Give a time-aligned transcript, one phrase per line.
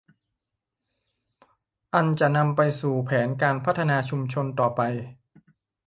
[1.93, 4.81] อันจะนำไปสู่แผนการพัฒนาชุมชนต่อไป